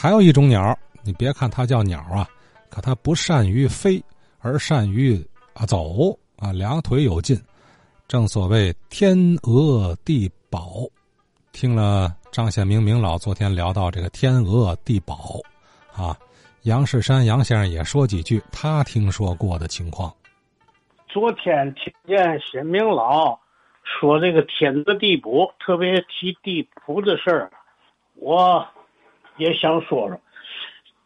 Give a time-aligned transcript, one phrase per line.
[0.00, 2.26] 还有一种鸟，你别看它叫鸟啊，
[2.70, 4.02] 可它不善于飞，
[4.38, 7.38] 而善于啊走啊，两腿有劲。
[8.08, 10.88] 正所谓天鹅地宝，
[11.52, 15.38] 听了张显明明老昨天聊到这个天鹅地宝，
[15.92, 16.16] 啊，
[16.62, 20.10] 杨世山杨先生也说几句他听说过的情况。
[21.08, 23.38] 昨天听见显明老
[23.84, 27.50] 说这个天鹅地补，特别提地补的事儿，
[28.14, 28.66] 我
[29.40, 30.20] 也想说说，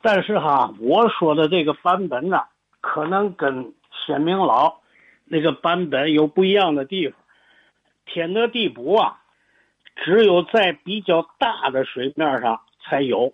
[0.03, 2.43] 但是哈，我说的这个版本呢，
[2.83, 3.73] 可能跟
[4.05, 4.77] 显明老。
[5.27, 7.19] 那个版本有不一样的地方，
[8.05, 9.23] 天鹅地补啊，
[9.97, 13.33] 只有在比较大的水面上才有。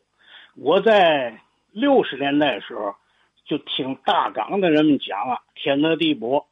[0.54, 1.40] 我在
[1.72, 2.94] 六十年代的时候
[3.44, 6.46] 就听大港的人们讲啊，天鹅地补。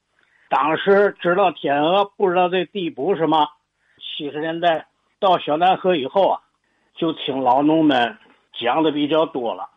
[0.48, 3.48] 当时知道天鹅，不知道这地补什么。
[4.01, 4.89] 七十年代
[5.20, 6.41] 到小南河以后啊，
[6.97, 8.19] 就听老农们
[8.59, 9.71] 讲的比较多了，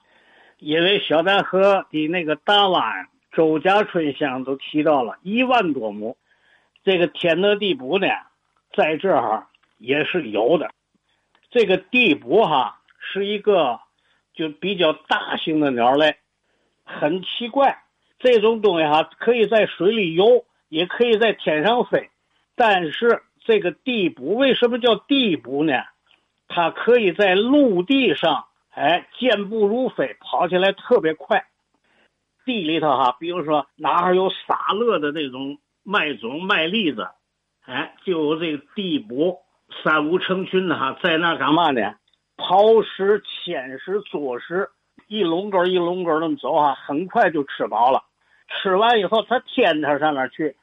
[0.60, 3.08] 因为小南河的那个大湾。
[3.34, 6.18] 周家春乡都提到了一万多亩，
[6.84, 8.08] 这个天鹅地补呢，
[8.74, 10.70] 在这儿也是有的。
[11.50, 13.80] 这个地补哈是一个
[14.34, 16.18] 就比较大型的鸟类，
[16.84, 17.84] 很奇怪，
[18.20, 22.10] 这种东西哈可以在水里游，也可以在天上飞。
[22.58, 25.84] 但是这个地补为什么叫地补呢？
[26.50, 31.46] 它可以在陆地上，哎，健步如飞，跑起来特别快。
[32.46, 37.10] 地里头哈，比如说哪儿有撒乐的那种麦种、麦粒子，
[37.66, 39.40] 哎，就有这个地补
[39.84, 41.96] 三五成群的哈，在那干嘛呢？
[42.38, 44.70] 刨食、牵食、啄食，
[45.08, 48.04] 一笼根一笼根那么走哈，很快就吃饱了。
[48.48, 50.56] 吃完以后，它天它上哪去？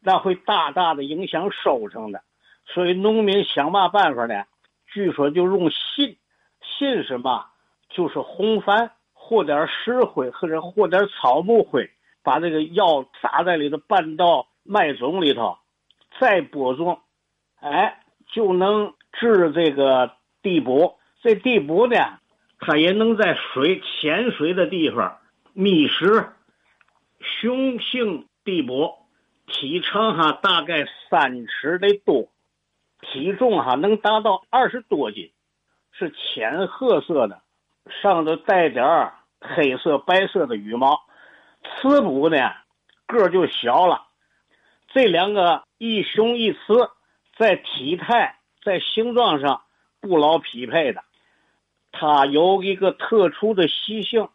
[0.00, 2.22] 那会大大的影响收成的。
[2.66, 4.44] 所以农民想嘛办法呢？
[4.86, 6.16] 据说就用信，
[6.60, 7.46] 信什么？
[7.94, 8.90] 就是红矾。
[9.26, 11.88] 和点石灰或者和点草木灰，
[12.22, 15.56] 把这个药撒在里头，拌到麦种里头，
[16.20, 17.00] 再播种，
[17.58, 20.12] 哎，就能治这个
[20.42, 20.98] 地补。
[21.22, 21.96] 这地补呢，
[22.58, 25.20] 它也能在水浅水的地方
[25.54, 26.28] 觅食。
[27.18, 28.92] 雄性地补，
[29.46, 32.28] 体长哈大概三尺的多，
[33.00, 35.32] 体重哈能达到二十多斤，
[35.92, 37.40] 是浅褐色的。
[38.02, 41.02] 上头带点儿黑色、白色的羽毛，
[41.62, 42.36] 雌补呢
[43.06, 44.06] 个儿就小了。
[44.88, 46.90] 这两个一雄一雌，
[47.36, 49.62] 在体态、在形状上
[50.00, 51.02] 不老匹配的。
[51.92, 54.28] 它有一个特殊的习性：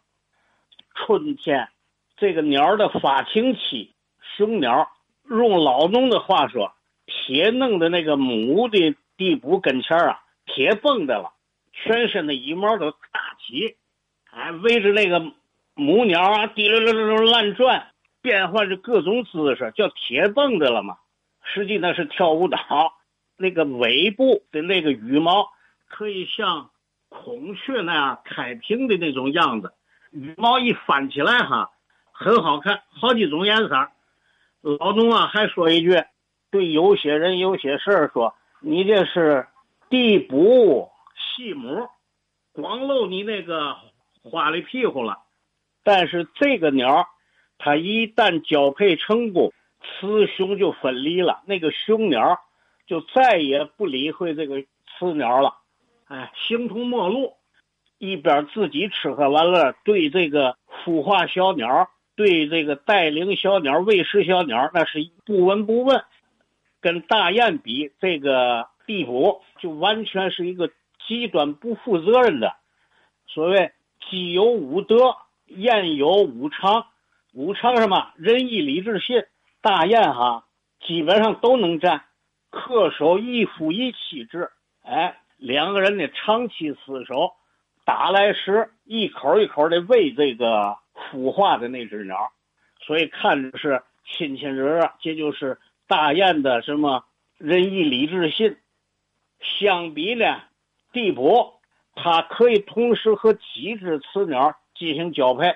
[0.94, 1.68] 春天
[2.16, 3.94] 这个鸟的发情期，
[4.36, 4.88] 雄鸟
[5.28, 6.72] 用老农的话说，
[7.06, 11.32] 铁弄的那个母的地补跟前啊，铁蹦的了。
[11.72, 12.92] 全身的羽毛都
[13.50, 13.76] 起，
[14.30, 15.20] 哎，围着那个
[15.74, 17.88] 母鸟啊，滴溜溜溜溜乱转，
[18.22, 20.96] 变换着各种姿势，叫铁蹦子了嘛。
[21.42, 22.58] 实际那是跳舞蹈。
[23.36, 25.48] 那个尾部的那个羽毛
[25.88, 26.70] 可以像
[27.08, 29.72] 孔雀那样开屏的那种样子，
[30.12, 31.70] 羽毛一翻起来哈，
[32.12, 33.88] 很好看，好几种颜色。
[34.60, 36.04] 老农啊还说一句，
[36.50, 39.48] 对有些人有些事儿说，你这是
[39.88, 40.88] 地补。
[41.36, 41.86] 细母，
[42.52, 43.76] 光露你那个
[44.22, 45.18] 花里屁股了。
[45.82, 47.06] 但是这个鸟，
[47.58, 51.42] 它一旦交配成功，雌雄就分离了。
[51.46, 52.38] 那个雄鸟
[52.86, 54.62] 就再也不理会这个
[54.98, 55.54] 雌鸟了，
[56.06, 57.34] 哎，形同陌路，
[57.98, 66.04] 一边自己吃喝玩乐，对这个孵化小鸟，对这个带领小鸟喂食小鸟，那是不闻不问。
[66.82, 70.70] 跟大雁比，这个地补就完全是一个。
[71.10, 72.54] 极端不负责任的，
[73.26, 73.72] 所谓
[74.08, 75.16] 鸡有五德，
[75.46, 76.86] 雁有五常。
[77.32, 78.12] 五常什么？
[78.14, 79.24] 仁义礼智信。
[79.60, 80.44] 大雁哈，
[80.86, 82.04] 基本上都能占，
[82.52, 84.50] 恪守一夫一妻制。
[84.82, 87.32] 哎，两个人呢长期厮守，
[87.84, 92.30] 打来时一口一口的喂这个孵化的那只鸟，
[92.86, 94.92] 所以看着是亲亲热热。
[95.00, 95.58] 这就是
[95.88, 97.04] 大雁的什么
[97.36, 98.56] 仁义礼智信。
[99.40, 100.42] 相比呢？
[100.92, 101.52] 地补，
[101.94, 105.54] 它可以同时和几只雌鸟进行交配，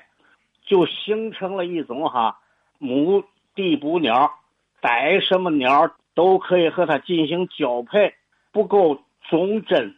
[0.64, 2.38] 就形成了一种哈
[2.78, 4.32] 母地补鸟，
[4.80, 8.14] 逮什么鸟都可以和它进行交配，
[8.52, 9.96] 不够忠贞。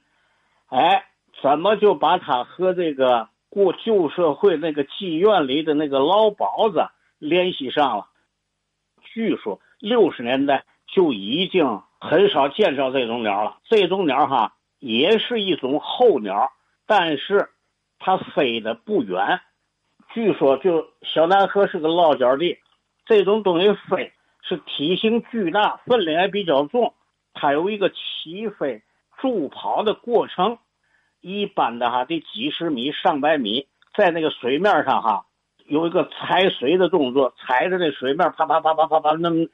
[0.68, 1.04] 哎，
[1.42, 8.06] 怎么就把它和这个过旧社会那个妓院里的那个老鸨子联系上了？
[9.02, 13.58] 据说六十年代就已经很少见着这种鸟了。
[13.64, 14.54] 这种鸟哈。
[14.78, 16.52] 也是一种候鸟，
[16.86, 17.50] 但是
[17.98, 19.40] 它飞得不远。
[20.12, 22.58] 据说，就小南河是个落脚地，
[23.04, 24.12] 这种东西飞
[24.42, 26.94] 是体型巨大，分量也比较重，
[27.34, 28.82] 它有一个起飞、
[29.18, 30.58] 助跑的过程，
[31.20, 35.26] 一般的哈得几十米、上百米，在那个水面上哈
[35.66, 39.46] 有一个踩水的动作，踩着那水面啪啪啪啪啪啪，那么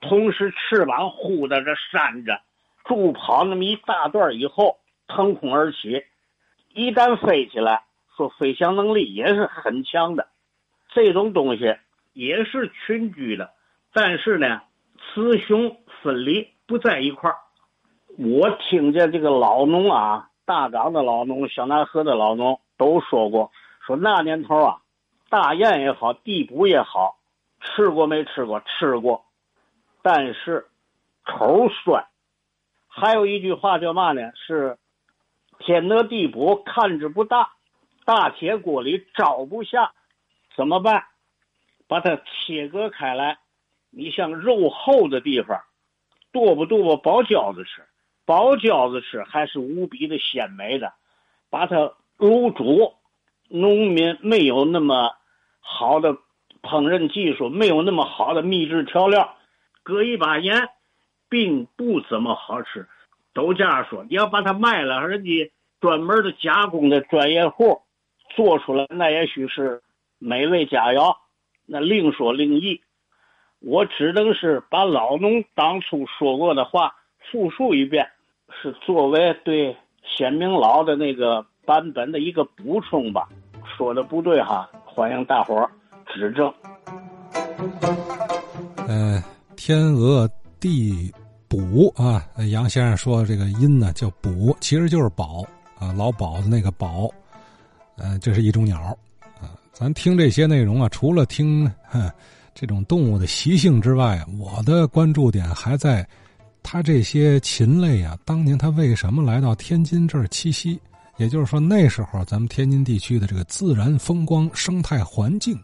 [0.00, 2.40] 同时翅膀呼的着扇着，
[2.84, 6.04] 助跑那么一大段以后腾空而起，
[6.74, 7.84] 一旦飞起来。
[8.14, 10.28] 说飞翔能力也是很强的，
[10.90, 11.76] 这种东西
[12.12, 13.52] 也是群居的，
[13.94, 14.60] 但是呢，
[15.14, 17.38] 雌雄分离不在一块儿。
[18.18, 23.50] 我听见这个老农啊，大港的老农、小南河的老农都说过，
[23.86, 24.82] 说那年头啊，
[25.30, 27.16] 大雁也好，地补也好，
[27.62, 28.60] 吃过没吃过？
[28.60, 29.24] 吃过，
[30.02, 30.66] 但是
[31.24, 32.04] 口酸。
[32.94, 34.32] 还有一句话叫嘛呢？
[34.34, 34.76] 是
[35.58, 37.52] 天得地补，看之不大。
[38.04, 39.92] 大铁锅里招不下，
[40.54, 41.04] 怎么办？
[41.88, 43.38] 把它切割开来。
[43.90, 45.62] 你像肉厚的地方，
[46.32, 47.02] 剁吧剁吧？
[47.02, 47.82] 包饺子吃，
[48.26, 50.92] 包饺子吃还是无比的鲜美的。
[51.48, 52.94] 把它卤煮，
[53.48, 55.16] 农民没有那么
[55.60, 56.12] 好的
[56.60, 59.36] 烹饪技术，没有那么好的秘制调料，
[59.82, 60.68] 搁一把盐，
[61.32, 62.86] 并不怎么好吃。
[63.32, 65.50] 都这样说，你要把它卖了，人家
[65.80, 67.80] 专门的加工的专业户。
[68.36, 69.82] 做出来那也许是
[70.18, 71.16] 美味佳肴，
[71.64, 72.82] 那另说另议。
[73.60, 76.94] 我只能是把老农当初说过的话
[77.30, 78.10] 复述一遍，
[78.50, 79.74] 是作为对
[80.04, 83.26] 显明老的那个版本的一个补充吧。
[83.76, 85.70] 说的不对哈，欢迎大伙儿
[86.06, 86.52] 指正。
[88.88, 89.22] 嗯，
[89.56, 90.28] 天鹅
[90.60, 91.12] 地
[91.52, 95.44] 补啊，杨先生说这个音呢叫补，其实就是宝
[95.78, 97.10] 啊，老鸨子那个宝。
[97.98, 98.96] 嗯，这是一种鸟
[99.38, 99.52] 啊。
[99.70, 101.70] 咱听这些内容啊，除了听
[102.54, 106.08] 这种动物的习性之外，我的关注点还在
[106.62, 110.80] 它这些禽类啊，当年它为什么来到天津这儿栖息？
[111.18, 115.54] 也就是说，那时候咱们天津地区的这个自然风光、生态环境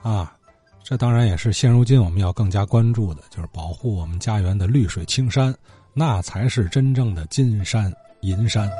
[0.00, 0.34] 啊，
[0.84, 5.54] 这当然也是现如今我们要更加关注的，就是保护我们家园的绿水青山，
[5.94, 8.70] 那才是真正的金山银山。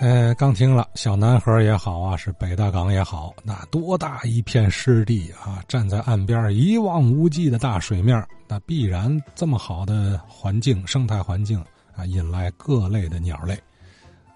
[0.00, 5.62] 呃，刚听了小南河也好啊，是北大港也好，那多大一片湿地啊！
[5.68, 11.62] 站在岸边一望无际的大水面，那必然这么好的环境、生态环境
[11.94, 13.58] 啊，引来各类的鸟类。